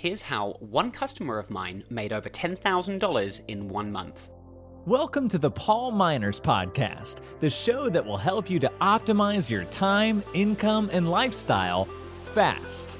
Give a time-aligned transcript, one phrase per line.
[0.00, 4.30] Here's how one customer of mine made over $10,000 in one month.
[4.86, 9.64] Welcome to the Paul Minors Podcast, the show that will help you to optimize your
[9.64, 11.86] time, income, and lifestyle
[12.20, 12.96] fast.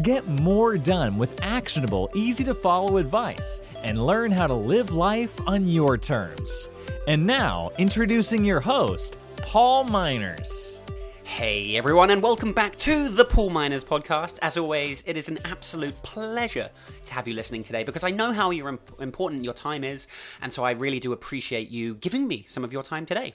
[0.00, 5.38] Get more done with actionable, easy to follow advice and learn how to live life
[5.46, 6.70] on your terms.
[7.06, 10.80] And now, introducing your host, Paul Minors.
[11.24, 14.38] Hey everyone, and welcome back to the Paul Minors podcast.
[14.42, 16.70] As always, it is an absolute pleasure
[17.06, 20.06] to have you listening today because I know how imp- important your time is,
[20.42, 23.34] and so I really do appreciate you giving me some of your time today.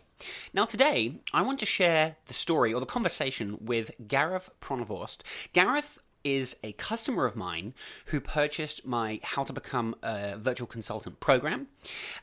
[0.54, 5.23] Now, today, I want to share the story or the conversation with Gareth Pronovost.
[5.52, 7.73] Gareth is a customer of mine
[8.08, 11.68] who purchased my How to Become a Virtual Consultant program.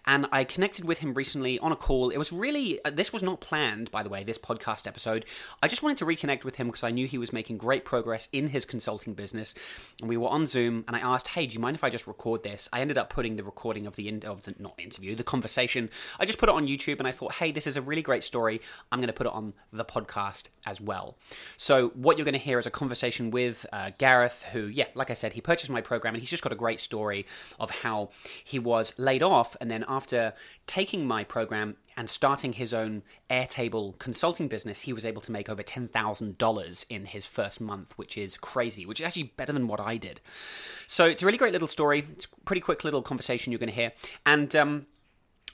[0.04, 2.10] And I connected with him recently on a call.
[2.10, 5.24] It was really, uh, this was not planned, by the way, this podcast episode.
[5.62, 8.28] I just wanted to reconnect with him because I knew he was making great progress
[8.32, 9.54] in his consulting business.
[10.00, 12.06] And we were on Zoom, and I asked, hey, do you mind if I just
[12.06, 12.68] record this?
[12.72, 15.88] I ended up putting the recording of the, in- of the not interview, the conversation.
[16.20, 18.24] I just put it on YouTube, and I thought, hey, this is a really great
[18.24, 18.60] story.
[18.92, 21.16] I'm going to put it on the podcast as well.
[21.56, 25.10] So, what you're going to hear is a conversation with uh, Gareth, who, yeah, like
[25.10, 27.26] I said, he purchased my program and he's just got a great story
[27.58, 28.10] of how
[28.44, 29.56] he was laid off.
[29.60, 30.34] And then after
[30.66, 35.48] taking my program and starting his own Airtable consulting business, he was able to make
[35.48, 39.80] over $10,000 in his first month, which is crazy, which is actually better than what
[39.80, 40.20] I did.
[40.86, 42.06] So it's a really great little story.
[42.12, 43.92] It's a pretty quick little conversation you're going to hear.
[44.24, 44.86] And, um,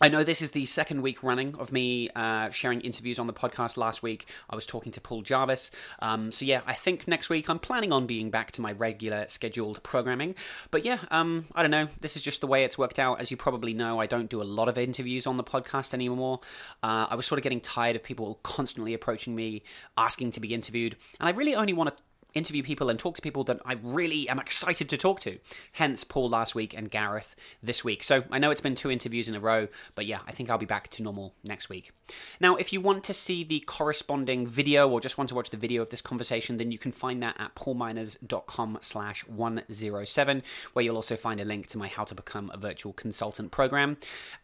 [0.03, 3.33] I know this is the second week running of me uh, sharing interviews on the
[3.33, 3.77] podcast.
[3.77, 5.71] Last week, I was talking to Paul Jarvis.
[6.01, 9.27] Um, so, yeah, I think next week I'm planning on being back to my regular
[9.29, 10.35] scheduled programming.
[10.73, 11.87] But, yeah, um, I don't know.
[12.01, 13.21] This is just the way it's worked out.
[13.21, 16.41] As you probably know, I don't do a lot of interviews on the podcast anymore.
[16.83, 19.63] Uh, I was sort of getting tired of people constantly approaching me,
[19.97, 20.97] asking to be interviewed.
[21.21, 22.03] And I really only want to
[22.35, 25.39] interview people and talk to people that I really am excited to talk to.
[25.73, 28.03] Hence, Paul last week and Gareth this week.
[28.03, 30.59] So I know it's been two interviews in a row, but yeah, I think I'll
[30.59, 31.93] be back to normal next week.
[32.41, 35.57] Now, if you want to see the corresponding video or just want to watch the
[35.57, 40.43] video of this conversation, then you can find that at paulminors.com slash 107,
[40.73, 43.97] where you'll also find a link to my How to Become a Virtual Consultant program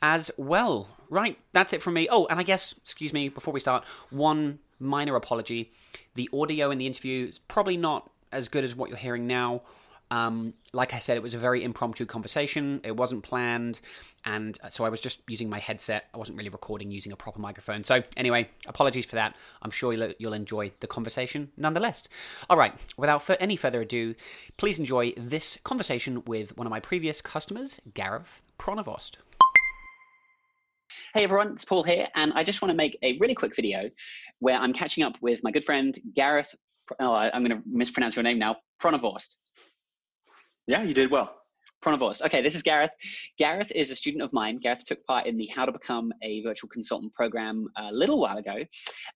[0.02, 0.88] as well.
[1.10, 2.06] Right, that's it from me.
[2.10, 5.72] Oh, and I guess, excuse me, before we start, one minor apology.
[6.14, 9.62] The audio in the interview is probably not as good as what you're hearing now.
[10.10, 12.80] Um, like I said, it was a very impromptu conversation.
[12.82, 13.80] It wasn't planned,
[14.24, 16.06] and so I was just using my headset.
[16.14, 17.84] I wasn't really recording using a proper microphone.
[17.84, 19.36] So, anyway, apologies for that.
[19.60, 22.08] I'm sure you'll, you'll enjoy the conversation nonetheless.
[22.48, 24.14] All right, without any further ado,
[24.56, 29.18] please enjoy this conversation with one of my previous customers, Gareth Pronovost.
[31.14, 33.88] Hey everyone, it's Paul here, and I just want to make a really quick video
[34.40, 36.54] where I'm catching up with my good friend Gareth.
[37.00, 39.36] Oh, I'm going to mispronounce your name now, Pronovost.
[40.66, 41.34] Yeah, you did well.
[41.82, 42.20] Pronovost.
[42.20, 42.90] Okay, this is Gareth.
[43.38, 44.58] Gareth is a student of mine.
[44.58, 48.36] Gareth took part in the How to Become a Virtual Consultant program a little while
[48.36, 48.56] ago.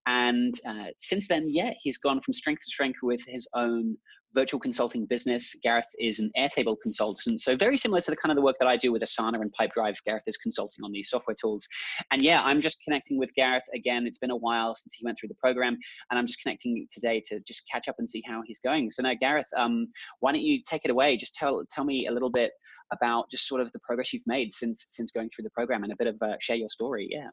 [0.07, 3.99] And uh, since then, yeah, he's gone from strength to strength with his own
[4.35, 5.55] virtual consulting business.
[5.63, 7.41] Gareth is an Airtable consultant.
[7.41, 9.53] So very similar to the kind of the work that I do with Asana and
[9.59, 9.97] Pipedrive.
[10.07, 11.67] Gareth is consulting on these software tools.
[12.11, 14.07] And yeah, I'm just connecting with Gareth again.
[14.07, 15.77] It's been a while since he went through the program,
[16.11, 18.91] and I'm just connecting today to just catch up and see how he's going.
[18.91, 19.89] So now, Gareth, um,
[20.21, 21.17] why don't you take it away?
[21.17, 22.53] Just tell tell me a little bit
[22.93, 25.93] about just sort of the progress you've made since since going through the program and
[25.93, 27.09] a bit of uh, share your story.
[27.11, 27.29] Yeah.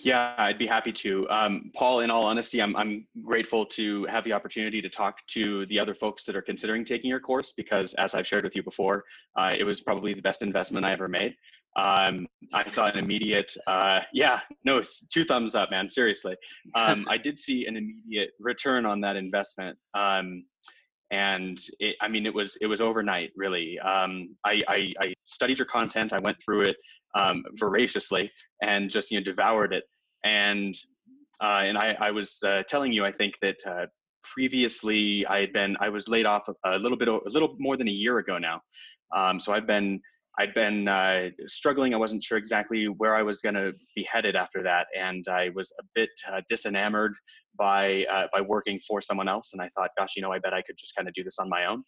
[0.00, 1.28] Yeah, I'd be happy to.
[1.30, 5.66] Um, Paul, in all honesty, I'm, I'm grateful to have the opportunity to talk to
[5.66, 8.62] the other folks that are considering taking your course because, as I've shared with you
[8.62, 9.04] before,
[9.36, 11.34] uh, it was probably the best investment I ever made.
[11.76, 14.80] Um, I saw an immediate, uh, yeah, no,
[15.12, 15.90] two thumbs up, man.
[15.90, 16.34] Seriously,
[16.74, 20.44] um, I did see an immediate return on that investment, um,
[21.10, 23.78] and it, I mean, it was it was overnight, really.
[23.80, 26.76] Um, I, I, I studied your content, I went through it
[27.16, 28.30] um, voraciously,
[28.62, 29.84] and just you know devoured it.
[30.24, 30.74] And
[31.40, 33.86] uh, and I, I was uh, telling you, I think that uh,
[34.24, 37.88] previously I had been I was laid off a little bit a little more than
[37.88, 38.60] a year ago now.
[39.14, 40.00] Um, so I've been
[40.38, 41.94] I'd been uh, struggling.
[41.94, 45.50] I wasn't sure exactly where I was going to be headed after that, and I
[45.54, 47.12] was a bit uh, disenamored
[47.58, 49.52] by uh, by working for someone else.
[49.52, 51.38] And I thought, gosh, you know, I bet I could just kind of do this
[51.38, 51.82] on my own.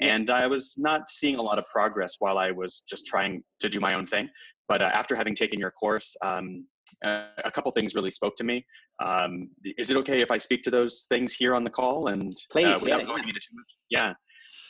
[0.00, 3.68] And I was not seeing a lot of progress while I was just trying to
[3.68, 4.28] do my own thing.
[4.68, 6.66] But uh, after having taken your course, um,
[7.04, 8.64] uh, a couple things really spoke to me.
[9.04, 12.36] Um, is it okay if I speak to those things here on the call and
[12.50, 13.76] Please, uh, without yeah, going into too much?
[13.90, 14.12] Yeah.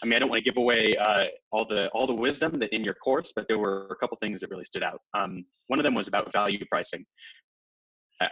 [0.02, 2.72] I mean, I don't want to give away uh, all the all the wisdom that
[2.72, 5.00] in your course, but there were a couple things that really stood out.
[5.14, 7.04] Um, one of them was about value pricing.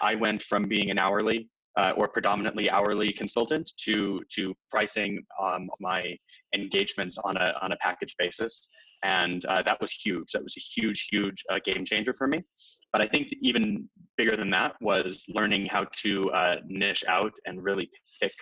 [0.01, 5.69] I went from being an hourly uh, or predominantly hourly consultant to to pricing um,
[5.81, 6.17] my
[6.55, 8.69] engagements on a on a package basis,
[9.03, 10.33] and uh, that was huge.
[10.33, 12.43] That was a huge huge uh, game changer for me.
[12.93, 17.63] But I think even bigger than that was learning how to uh, niche out and
[17.63, 17.91] really
[18.21, 18.33] pick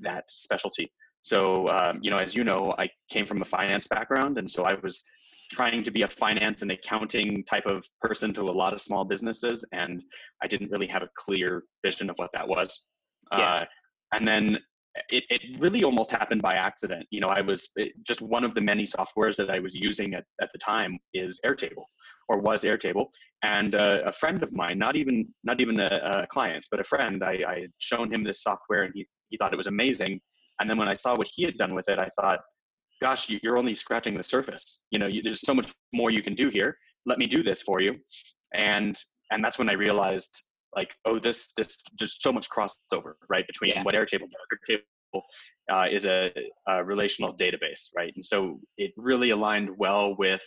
[0.00, 0.92] that specialty.
[1.22, 4.64] So um, you know, as you know, I came from a finance background, and so
[4.64, 5.04] I was
[5.52, 9.04] trying to be a finance and accounting type of person to a lot of small
[9.04, 10.02] businesses and
[10.42, 12.84] i didn't really have a clear vision of what that was
[13.36, 13.44] yeah.
[13.44, 13.64] uh,
[14.14, 14.58] and then
[15.08, 18.54] it, it really almost happened by accident you know i was it, just one of
[18.54, 21.84] the many softwares that i was using at, at the time is airtable
[22.28, 23.06] or was airtable
[23.42, 26.84] and uh, a friend of mine not even not even a, a client but a
[26.84, 30.20] friend I, I had shown him this software and he, he thought it was amazing
[30.60, 32.40] and then when i saw what he had done with it i thought
[33.02, 34.84] gosh, you're only scratching the surface.
[34.92, 36.78] You know, you, there's so much more you can do here.
[37.04, 37.96] Let me do this for you.
[38.54, 38.96] And
[39.32, 40.42] and that's when I realized,
[40.74, 43.82] like, oh, this this there's so much crossover, right, between yeah.
[43.82, 44.58] what Airtable does.
[44.70, 45.22] Airtable
[45.70, 46.32] uh, is a,
[46.68, 50.42] a, relational database, right, and so it really aligned well with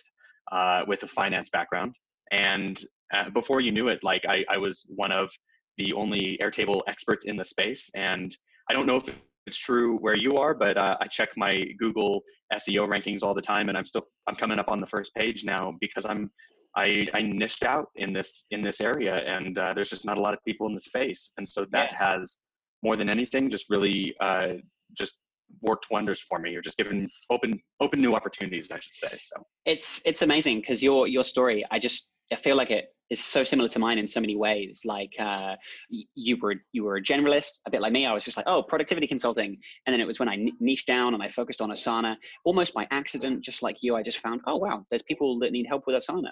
[0.52, 1.96] uh, with a finance background.
[2.32, 2.84] And
[3.14, 5.30] uh, before you knew it, like I, I was one of
[5.78, 8.36] the only Airtable experts in the space, and
[8.70, 9.10] I don't know if
[9.46, 12.24] it's true where you are, but uh, I check my Google
[12.54, 15.44] SEO rankings all the time, and I'm still I'm coming up on the first page
[15.44, 16.32] now because I'm
[16.76, 20.22] I, I niched out in this in this area, and uh, there's just not a
[20.22, 22.12] lot of people in the space, and so that yeah.
[22.12, 22.40] has
[22.84, 24.54] more than anything just really uh,
[24.98, 25.20] just
[25.62, 29.36] worked wonders for me or just given open open new opportunities i should say so
[29.66, 33.44] it's it's amazing because your your story i just i feel like it is so
[33.44, 34.82] similar to mine in so many ways.
[34.86, 35.56] Like uh,
[35.90, 38.06] you were you were a generalist, a bit like me.
[38.06, 41.14] I was just like, oh, productivity consulting, and then it was when I niched down
[41.14, 43.96] and I focused on Asana, almost by accident, just like you.
[43.96, 46.32] I just found, oh wow, there's people that need help with Asana,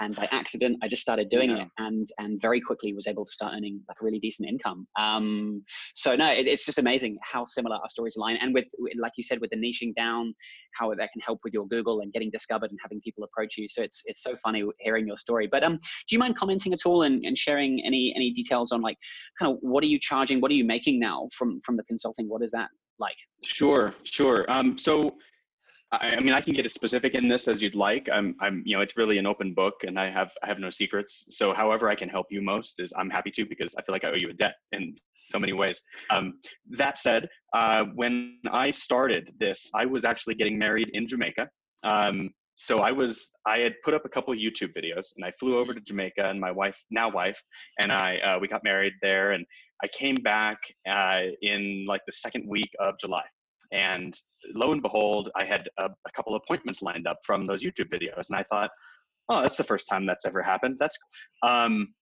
[0.00, 1.62] and by accident, I just started doing yeah.
[1.62, 4.86] it, and and very quickly was able to start earning like a really decent income.
[4.98, 5.62] Um,
[5.94, 8.66] so no, it, it's just amazing how similar our stories align, and with
[8.98, 10.34] like you said, with the niching down,
[10.78, 13.68] how that can help with your Google and getting discovered and having people approach you.
[13.68, 15.48] So it's it's so funny hearing your story.
[15.50, 15.78] But um,
[16.08, 18.96] do you mind commenting at all and, and sharing any any details on like
[19.38, 22.28] kind of what are you charging what are you making now from from the consulting
[22.28, 22.68] what is that
[22.98, 25.14] like sure sure um, so
[26.00, 28.08] I, I mean, I can get as specific in this as you'd like.
[28.12, 30.70] I'm, I'm, you know, it's really an open book, and I have, I have no
[30.70, 31.26] secrets.
[31.28, 34.04] So, however I can help you most is, I'm happy to because I feel like
[34.04, 34.94] I owe you a debt in
[35.30, 35.82] so many ways.
[36.10, 36.38] Um,
[36.70, 41.48] that said, uh, when I started this, I was actually getting married in Jamaica.
[41.82, 45.32] Um, so I was I had put up a couple of YouTube videos and I
[45.32, 47.42] flew over to Jamaica and my wife now wife
[47.78, 49.44] and I uh, we got married there and
[49.82, 50.58] I came back
[50.88, 53.24] uh, in like the second week of July.
[53.72, 54.16] And
[54.54, 58.28] lo and behold I had a, a, couple appointments lined up from those YouTube videos
[58.28, 58.70] and I thought
[59.28, 60.76] oh that's the first time that's ever happened.
[60.78, 60.98] That's
[61.42, 61.92] um,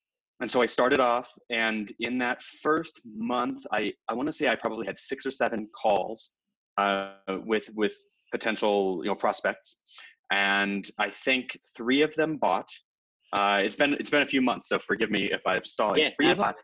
[0.40, 4.48] and so I started off and in that first month I I want to say
[4.48, 6.32] I probably had six or seven calls
[6.76, 7.14] uh,
[7.46, 7.94] with with
[8.32, 9.76] potential you know prospects
[10.32, 12.68] and I think three of them bought.
[13.32, 16.00] Uh, it's been it's been a few months, so forgive me if I'm stalling.
[16.00, 16.54] Yeah, three of them,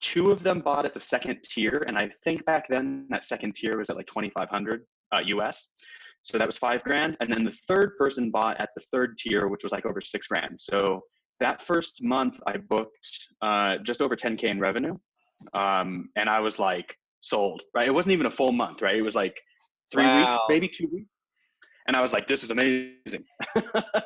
[0.00, 3.54] two of them bought at the second tier, and I think back then that second
[3.56, 5.68] tier was at like 2,500 uh, US.
[6.22, 9.48] So that was five grand, and then the third person bought at the third tier,
[9.48, 10.60] which was like over six grand.
[10.60, 11.02] So
[11.40, 13.08] that first month, I booked
[13.42, 14.96] uh, just over 10k in revenue,
[15.54, 17.62] um, and I was like sold.
[17.74, 18.80] Right, it wasn't even a full month.
[18.80, 19.40] Right, it was like
[19.92, 20.30] three wow.
[20.30, 21.11] weeks, maybe two weeks
[21.86, 23.24] and I was like, "This is amazing."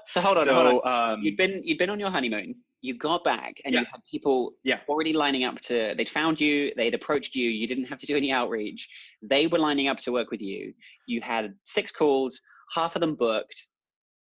[0.09, 1.13] so hold on, so, hold on.
[1.13, 2.55] Um, you'd been you'd been on your honeymoon.
[2.83, 3.81] You got back, and yeah.
[3.81, 4.81] you had people yeah.
[4.89, 5.95] already lining up to.
[5.97, 6.73] They'd found you.
[6.77, 7.49] They'd approached you.
[7.49, 8.89] You didn't have to do any outreach.
[9.23, 10.73] They were lining up to work with you.
[11.07, 12.41] You had six calls.
[12.75, 13.67] Half of them booked.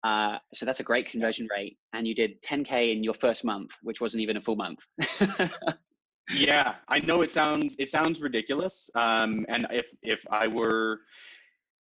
[0.03, 3.71] Uh, so that's a great conversion rate, and you did 10k in your first month,
[3.83, 4.79] which wasn't even a full month.
[6.33, 11.01] yeah, I know it sounds it sounds ridiculous, um, and if if I were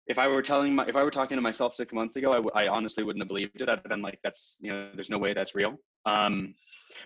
[0.07, 2.35] if I were telling my, if I were talking to myself six months ago, I,
[2.35, 3.69] w- I honestly wouldn't have believed it.
[3.69, 5.75] I'd have been like, that's, you know, there's no way that's real.
[6.05, 6.55] Um,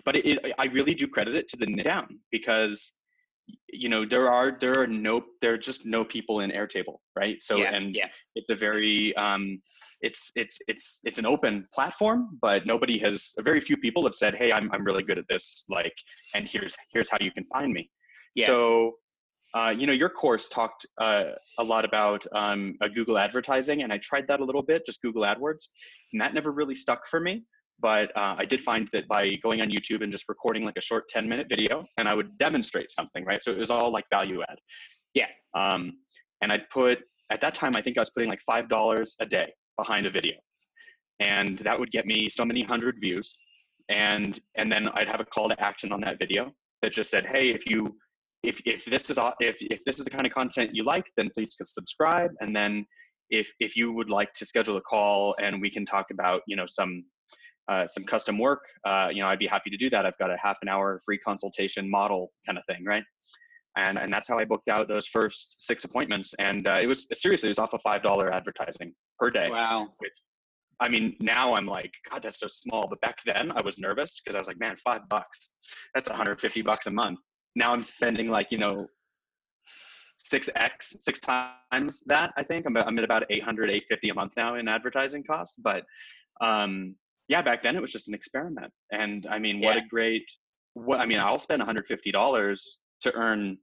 [0.04, 2.92] but it, it, I really do credit it to the down because,
[3.68, 7.42] you know, there are, there are no, there are just no people in Airtable, right?
[7.42, 8.06] So, yeah, and yeah.
[8.36, 9.60] it's a very, um,
[10.00, 14.34] it's, it's, it's, it's an open platform, but nobody has, very few people have said,
[14.36, 15.64] Hey, I'm, I'm really good at this.
[15.68, 15.94] Like,
[16.34, 17.90] and here's, here's how you can find me.
[18.34, 18.46] Yeah.
[18.46, 18.94] So
[19.54, 21.24] uh, you know, your course talked uh,
[21.58, 25.22] a lot about um, Google advertising, and I tried that a little bit, just Google
[25.22, 25.66] AdWords,
[26.12, 27.44] and that never really stuck for me.
[27.80, 30.80] But uh, I did find that by going on YouTube and just recording like a
[30.80, 33.42] short 10 minute video, and I would demonstrate something, right?
[33.42, 34.56] So it was all like value add.
[35.14, 35.26] Yeah.
[35.54, 35.98] Um,
[36.42, 39.52] and I'd put, at that time, I think I was putting like $5 a day
[39.76, 40.34] behind a video.
[41.20, 43.36] And that would get me so many hundred views.
[43.88, 47.26] And, and then I'd have a call to action on that video that just said,
[47.26, 47.96] hey, if you
[48.42, 51.30] if if this is if if this is the kind of content you like, then
[51.34, 52.30] please subscribe.
[52.40, 52.86] And then
[53.30, 56.56] if if you would like to schedule a call and we can talk about you
[56.56, 57.04] know some
[57.68, 60.04] uh, some custom work, uh, you know, I'd be happy to do that.
[60.04, 63.04] I've got a half an hour free consultation model kind of thing, right?
[63.76, 66.34] And and that's how I booked out those first six appointments.
[66.38, 69.48] And uh, it was seriously, it was off of five dollar advertising per day.
[69.50, 69.88] Wow.
[69.98, 70.12] Which,
[70.80, 72.88] I mean, now I'm like, God, that's so small.
[72.88, 75.50] But back then, I was nervous because I was like, man, five bucks,
[75.94, 77.20] that's 150 bucks a month.
[77.54, 78.86] Now I'm spending like, you know,
[80.16, 84.34] six x six times that i think i'm, I'm at about 800 850 a month
[84.36, 85.84] now in advertising cost but
[86.40, 86.94] um
[87.28, 89.82] yeah back then it was just an experiment and i mean what Yeah.
[89.82, 90.30] a great
[90.74, 93.58] what i mean i'll spend 150 dollars to earn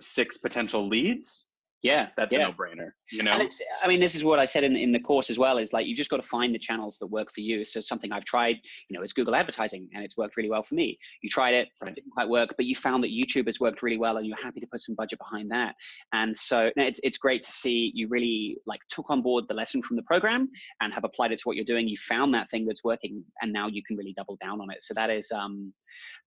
[0.00, 1.50] six potential leads
[1.86, 2.08] Yeah.
[2.16, 2.40] that's yeah.
[2.40, 4.90] a no-brainer you know And it's, I mean, this is what I said in, in
[4.92, 7.28] the course as well is like, you've just got to find the channels that work
[7.32, 7.64] for you.
[7.64, 8.56] So something I've tried,
[8.88, 10.98] you know, is Google advertising and it's worked really well for me.
[11.22, 11.90] You tried it, Right.
[11.90, 14.42] it didn't quite work, but you found that YouTube has worked really well and you're
[14.42, 15.74] happy to put some budget behind that.
[16.12, 19.82] And so it's, it's great to see you really like took on board the lesson
[19.82, 20.48] from the program
[20.80, 21.86] and have applied it to what you're doing.
[21.86, 24.82] You found that thing that's working and now you can really double down on it.
[24.82, 25.72] So that is, um,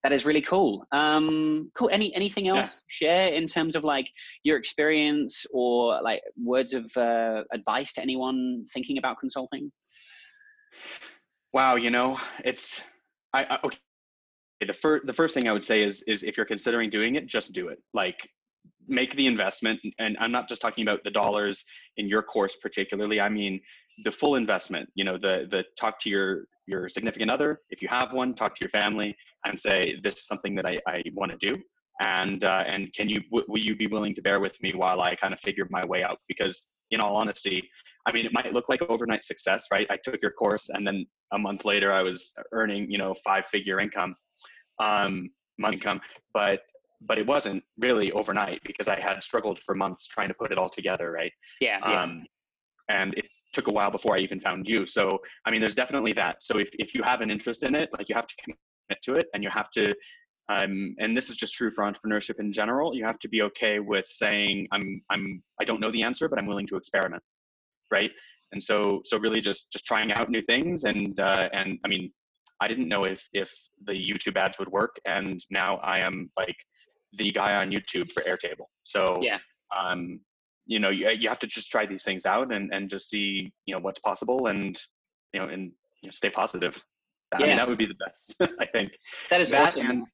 [0.04, 0.86] that is really cool.
[0.94, 1.90] Um, cool.
[1.92, 2.66] Any, anything else Yeah.
[2.66, 4.08] to share in terms of like
[4.44, 9.72] your experience or like words of uh, advice to anyone thinking about consulting?
[11.54, 12.82] Wow, you know, it's
[13.34, 13.78] I, I okay.
[14.62, 17.28] The first the first thing I would say is is if you're considering doing it,
[17.28, 17.80] just do it.
[17.94, 18.18] Like
[18.88, 21.64] make the investment and I'm not just talking about the dollars
[21.98, 23.22] in your course particularly.
[23.22, 23.62] I mean
[24.04, 27.88] the full investment, you know, the the talk to your your significant other, if you
[27.88, 29.16] have one, talk to your family
[29.46, 31.60] and say this is something that I, I want to do
[32.00, 35.02] and uh, and can you w- will you be willing to bear with me while
[35.02, 37.70] I kind of figure my way out because in all honesty
[38.10, 39.86] I mean, it might look like overnight success, right?
[39.90, 43.80] I took your course, and then a month later, I was earning, you know, five-figure
[43.80, 44.16] income,
[44.80, 46.02] um, month income.
[46.34, 46.62] But
[47.02, 50.58] but it wasn't really overnight because I had struggled for months trying to put it
[50.58, 51.32] all together, right?
[51.62, 51.80] Yeah.
[51.80, 52.26] Um,
[52.90, 54.86] and it took a while before I even found you.
[54.86, 56.44] So I mean, there's definitely that.
[56.44, 59.14] So if if you have an interest in it, like you have to commit to
[59.14, 59.94] it, and you have to.
[60.50, 62.96] Um, and this is just true for entrepreneurship in general.
[62.96, 66.40] You have to be okay with saying, "I'm, I'm, I don't know the answer, but
[66.40, 67.24] I'm willing to experiment."
[67.92, 68.12] right
[68.52, 72.12] and so so really just just trying out new things and uh, and i mean
[72.62, 73.52] i didn't know if if
[73.86, 76.56] the youtube ads would work and now i am like
[77.14, 79.40] the guy on youtube for airtable so Yeah.
[79.76, 80.20] um
[80.66, 83.52] you know you, you have to just try these things out and and just see
[83.66, 84.80] you know what's possible and
[85.34, 86.82] you know and you know, stay positive
[87.34, 87.48] i Yeah.
[87.48, 88.92] mean that would be the best i think
[89.30, 89.90] that is that awesome.
[89.90, 90.08] and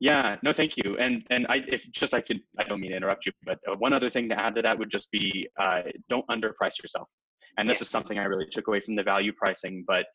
[0.00, 0.96] yeah no thank you.
[0.98, 3.76] And and i if just i could i don't mean to interrupt you but uh,
[3.76, 7.08] one other thing to add to that would just be uh, don't underprice yourself.
[7.58, 7.82] And this Yeah.
[7.82, 10.06] is something i really took away from the value pricing but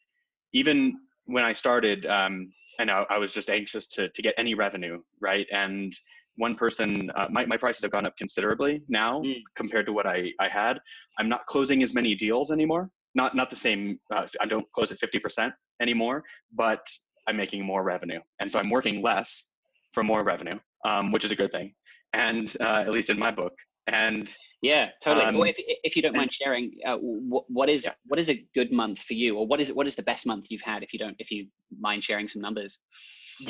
[0.54, 0.78] even
[1.26, 4.98] when i started um, and I, I was just anxious to to get any revenue
[5.22, 5.48] right?
[5.52, 5.94] And
[6.38, 9.42] one person uh, my, my prices have gone up considerably now Mm.
[9.56, 10.80] compared to what I, I had.
[11.18, 12.90] I'm not closing as many deals anymore.
[13.14, 13.82] Not not the same
[14.16, 16.18] uh, i don't close at 50% anymore
[16.64, 16.84] but
[17.28, 18.20] i'm making more revenue.
[18.40, 19.50] And so i'm working less
[19.96, 20.60] for more revenue
[20.90, 21.74] um, which is a good thing
[22.14, 23.54] and uh, at least in my book
[23.88, 25.26] and Yeah, totally.
[25.26, 26.98] Um, well, if, if you don't and- mind sharing, uh,
[27.34, 27.94] what, what is Yeah.
[28.12, 30.44] what is a good month for you, or what is what is the best month
[30.50, 30.80] you've had?
[30.86, 31.48] If you don't, if you
[31.88, 32.80] mind sharing some numbers.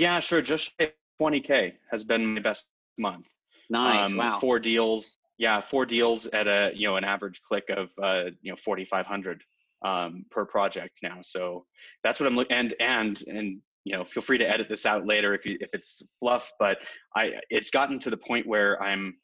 [0.03, 0.65] yeah sure just
[1.21, 2.63] 20k has been my best
[3.07, 3.27] month
[3.69, 4.09] Nice.
[4.11, 4.39] um, wow.
[4.43, 5.03] four deals
[5.45, 9.43] yeah four deals at a you know an average click of uh, you know 4500
[9.89, 11.65] um, per project now so
[12.03, 13.47] that's what i'm looking and and and
[13.85, 16.79] you know feel free to edit this out later if you if it's fluff but
[17.15, 19.15] i it's gotten to the point where i'm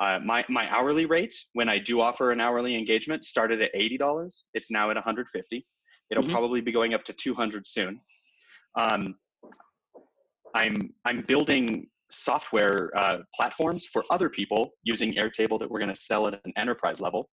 [0.00, 4.44] uh, my my hourly rate when i do offer an hourly engagement started at $80
[4.54, 5.66] it's now at 150
[6.10, 6.30] it'll Mhm.
[6.30, 8.00] probably be going up to 200 soon
[8.76, 9.14] um,
[10.54, 16.00] i'm i'm building software uh, platforms for other people using Airtable that we're going to
[16.00, 17.30] sell at an enterprise level.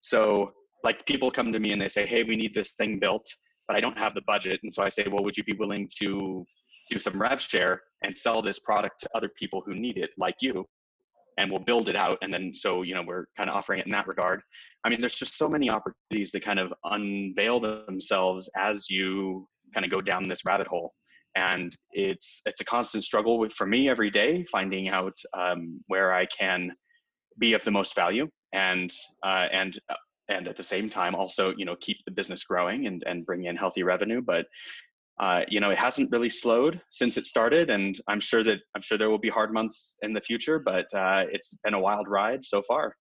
[0.00, 0.52] So,
[0.84, 3.26] like, people come to me and they say, "Hey, we need this thing built,
[3.70, 5.88] but I don't have the budget." And so I say, "Well, would you be willing
[6.00, 6.44] to
[6.90, 10.34] do some rev share and sell this product to other people who need it, like
[10.40, 10.66] you?"
[11.38, 13.86] And we'll build it out, and then so you know we're kind of offering it
[13.86, 14.42] in that regard.
[14.82, 19.86] I mean, there's just so many opportunities that kind of unveil themselves as you kind
[19.86, 20.92] of go down this rabbit hole
[21.36, 26.12] and it's it's a constant struggle with for me every day finding out um, where
[26.12, 26.72] I can
[27.38, 29.94] be of the most value and uh, and uh,
[30.30, 33.44] and at the same time also you know keep the business growing and and bring
[33.44, 34.46] in healthy revenue but
[35.18, 38.80] uh, you know it hasn't really slowed since it started and i'm sure that i'm
[38.80, 42.08] sure there will be hard months in the future but uh, it's been a wild
[42.08, 42.94] ride so far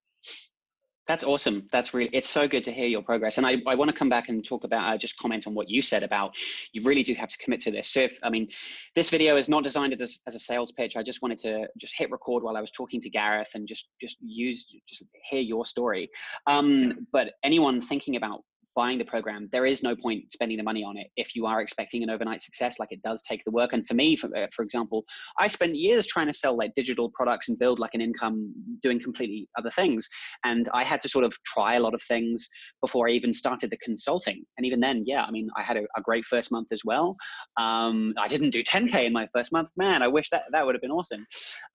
[1.09, 1.67] That's awesome.
[1.71, 3.39] That's really, it's so good to hear your progress.
[3.39, 5.67] And I, I want to come back and talk about, uh, just comment on what
[5.67, 6.35] you said about
[6.71, 7.87] you really do have to commit to this.
[7.87, 8.47] So if, I mean,
[8.93, 10.95] this video is not designed as, as a sales pitch.
[10.95, 13.89] I just wanted to just hit record while I was talking to Gareth and just,
[13.99, 16.11] just use, just hear your story.
[16.45, 18.43] Um, but anyone thinking about
[18.79, 21.59] buying the program, there is no point spending the money on it if you are
[21.59, 22.79] expecting an overnight success.
[22.79, 23.73] Like it does take the work.
[23.73, 25.03] And for me, for, uh, for example,
[25.37, 29.01] I spent years trying to sell like digital products and build like an income doing
[29.01, 30.07] completely other things.
[30.45, 32.47] And I had to sort of try a lot of things
[32.79, 34.45] before I even started the consulting.
[34.57, 37.17] And even then, yeah, I mean, I had a, a great first month as well.
[37.59, 39.71] Um, I didn't do 10K in my first month.
[39.75, 41.25] Man, I wish that that would have been awesome.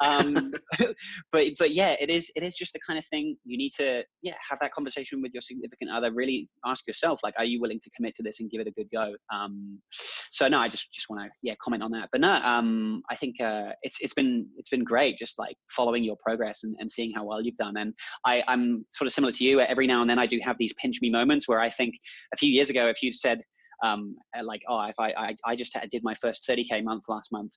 [0.01, 0.55] Um,
[1.33, 4.05] but, but yeah, it is, it is just the kind of thing you need to,
[4.23, 7.81] yeah, have that conversation with your significant other, really ask yourself like are you willing
[7.81, 9.15] to commit to this and give it a good go?
[9.35, 12.09] Um, so no i just just want to yeah comment on that.
[12.13, 16.05] But no um, i think uh, it's it's been it's been great just like following
[16.05, 17.77] your progress and, and seeing how well you've done.
[17.77, 17.95] And
[18.27, 20.73] i i'm sort of similar to you every now and then i do have these
[20.75, 21.95] pinch me moments where i think
[22.33, 23.41] a few years ago if you'd said
[23.85, 27.53] um, like oh if I, I i just did my first 30k month last month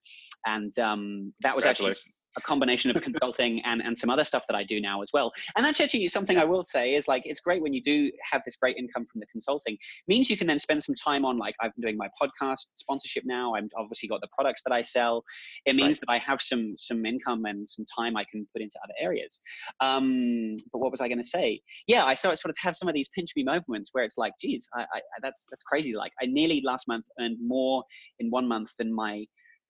[0.45, 1.95] and um, that was actually
[2.37, 5.31] a combination of consulting and, and some other stuff that I do now as well.
[5.55, 8.41] And that's actually something I will say is like, it's great when you do have
[8.45, 11.37] this great income from the consulting it means you can then spend some time on
[11.37, 13.53] like, I've been doing my podcast sponsorship now.
[13.53, 15.23] I've obviously got the products that I sell.
[15.65, 15.99] It means right.
[16.01, 19.39] that I have some, some income and some time I can put into other areas.
[19.81, 21.61] Um, but what was I going to say?
[21.87, 24.17] Yeah, I sort of, sort of have some of these pinch me moments where it's
[24.17, 25.95] like, geez, I, I, that's, that's crazy.
[25.95, 27.83] Like I nearly last month earned more
[28.19, 29.25] in one month than my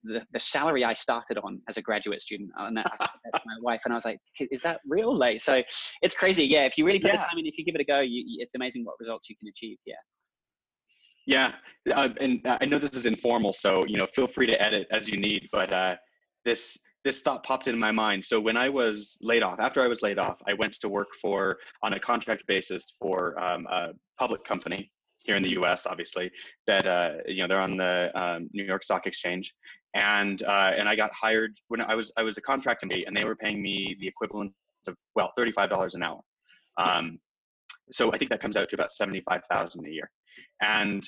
[0.08, 2.50] the, the salary I started on as a graduate student.
[2.56, 3.82] And that, that's my wife.
[3.84, 4.18] And I was like,
[4.50, 5.14] is that real?
[5.14, 5.62] Like, so
[6.02, 6.44] it's crazy.
[6.44, 6.62] Yeah.
[6.62, 7.18] If you really put yeah.
[7.18, 9.36] the time in, if you give it a go, you, it's amazing what results you
[9.36, 9.78] can achieve.
[9.86, 9.94] Yeah.
[11.26, 11.52] Yeah.
[11.94, 15.08] Uh, and I know this is informal, so, you know, feel free to edit as
[15.08, 15.96] you need, but uh,
[16.44, 18.24] this, this thought popped into my mind.
[18.24, 21.08] So when I was laid off, after I was laid off, I went to work
[21.20, 24.90] for, on a contract basis for um, a public company
[25.24, 25.86] here in the U.S.
[25.86, 26.30] Obviously,
[26.66, 29.54] that uh, you know they're on the um, New York Stock Exchange,
[29.94, 33.16] and uh, and I got hired when I was I was a contract employee, and
[33.16, 34.52] they were paying me the equivalent
[34.86, 36.20] of well thirty five dollars an hour.
[36.76, 37.18] Um,
[37.90, 40.10] so I think that comes out to about seventy five thousand a year,
[40.62, 41.04] and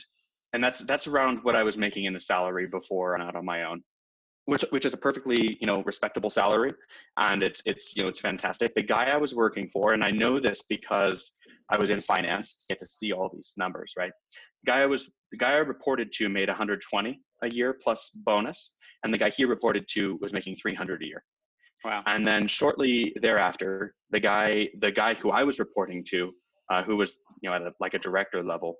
[0.52, 3.44] and that's that's around what I was making in a salary before and out on
[3.44, 3.82] my own,
[4.46, 6.72] which which is a perfectly you know respectable salary,
[7.18, 8.74] and it's it's you know it's fantastic.
[8.74, 11.36] The guy I was working for, and I know this because
[11.70, 14.12] I was in finance, get to see all these numbers, right?
[14.64, 18.76] The guy I was the guy I reported to made 120 a year plus bonus,
[19.04, 21.24] and the guy he reported to was making 300 a year.
[21.84, 22.02] Wow.
[22.06, 26.32] And then shortly thereafter, the guy the guy who I was reporting to,
[26.70, 28.76] uh, who was you know at a, like a director level,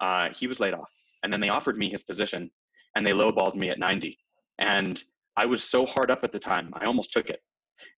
[0.00, 0.90] uh, he was laid off,
[1.22, 2.50] and then they offered me his position,
[2.94, 4.18] and they lowballed me at 90,
[4.58, 5.02] and
[5.36, 7.40] I was so hard up at the time, I almost took it.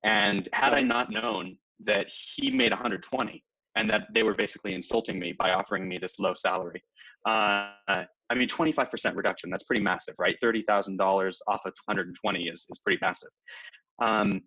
[0.05, 3.45] And had I not known that he made 120
[3.77, 6.83] and that they were basically insulting me by offering me this low salary,
[7.25, 10.37] uh, I mean, 25% reduction, that's pretty massive, right?
[10.43, 10.99] $30,000
[11.47, 13.31] off of 120 is, is pretty massive.
[14.01, 14.43] Um,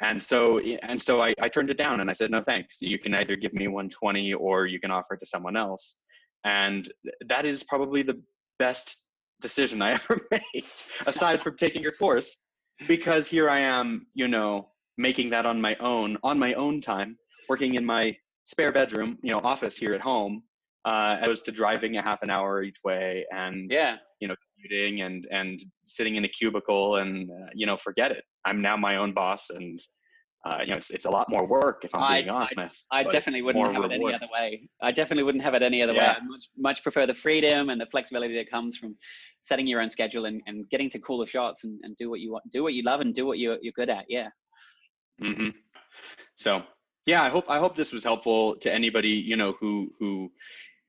[0.00, 2.78] and so, and so I, I turned it down and I said, no, thanks.
[2.80, 6.02] You can either give me 120 or you can offer it to someone else.
[6.44, 6.92] And
[7.26, 8.20] that is probably the
[8.58, 8.96] best
[9.40, 10.64] decision I ever made,
[11.06, 12.42] aside from taking your course,
[12.86, 14.68] because here I am, you know,
[14.98, 17.16] making that on my own, on my own time,
[17.48, 20.42] working in my spare bedroom, you know, office here at home,
[20.84, 25.02] uh, as to driving a half an hour each way and yeah you know commuting
[25.02, 28.96] and and sitting in a cubicle and uh, you know forget it i'm now my
[28.96, 29.78] own boss and
[30.46, 33.00] uh, you know it's, it's a lot more work if i'm being I, honest i,
[33.00, 33.92] I definitely wouldn't have reward.
[33.92, 36.12] it any other way i definitely wouldn't have it any other yeah.
[36.12, 38.94] way i much, much prefer the freedom and the flexibility that comes from
[39.42, 42.20] setting your own schedule and, and getting to call the shots and, and do what
[42.20, 44.28] you want do what you love and do what you're, you're good at yeah
[45.22, 45.48] mm-hmm.
[46.34, 46.62] so
[47.06, 50.30] yeah i hope i hope this was helpful to anybody you know who who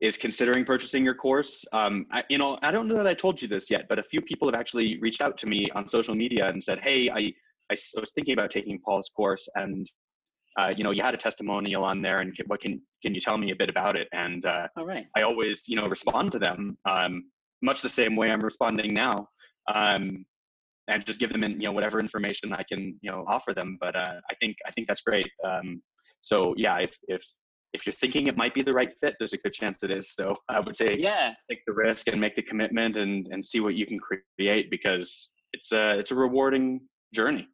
[0.00, 1.64] is considering purchasing your course.
[1.72, 4.02] Um, I, you know, I don't know that I told you this yet, but a
[4.02, 7.32] few people have actually reached out to me on social media and said, "Hey, I
[7.70, 9.90] I was thinking about taking Paul's course, and
[10.58, 13.38] uh, you know, you had a testimonial on there, and what can can you tell
[13.38, 15.06] me a bit about it?" And uh, All right.
[15.16, 17.24] I always, you know, respond to them um,
[17.62, 19.28] much the same way I'm responding now,
[19.72, 20.26] um,
[20.88, 23.78] and just give them, in, you know, whatever information I can, you know, offer them.
[23.80, 25.30] But uh, I think I think that's great.
[25.44, 25.82] Um,
[26.20, 27.24] so yeah, if if
[27.72, 30.14] if you're thinking it might be the right fit, there's a good chance it is.
[30.14, 33.60] So I would say, yeah, take the risk and make the commitment and and see
[33.60, 36.80] what you can create because it's a it's a rewarding
[37.14, 37.48] journey.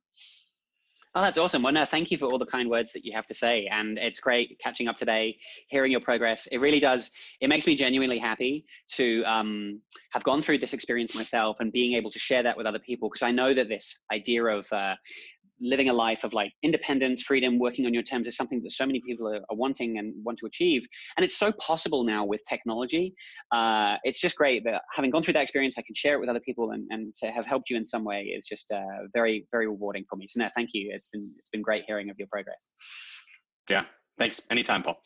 [1.14, 1.62] Oh, that's awesome.
[1.62, 3.68] Well, no, thank you for all the kind words that you have to say.
[3.70, 5.37] And it's great catching up today,
[5.68, 6.46] hearing your progress.
[6.46, 7.11] It really does,
[7.42, 11.92] it makes me genuinely happy to um, have gone through this experience myself and being
[11.92, 14.94] able to share that with other people because I know that this idea of uh,
[15.61, 18.87] living a life of like independence, freedom, working on your terms is something that so
[18.87, 20.87] many people are, are wanting and want to achieve.
[21.17, 23.15] And it's so possible now with technology.
[23.51, 26.29] Uh, it's just great that having gone through that experience, I can share it with
[26.29, 28.81] other people and, and to have helped you in some way is just uh,
[29.12, 30.27] very, very rewarding for me.
[30.29, 30.91] So no, thank you.
[30.95, 32.73] It's been, it's been great hearing of your progress.
[33.69, 33.85] Yeah.
[34.19, 34.43] Thanks.
[34.51, 35.01] Anytime, Paul.